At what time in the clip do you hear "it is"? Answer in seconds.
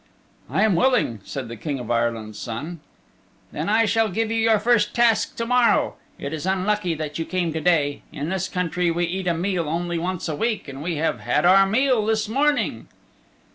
6.17-6.47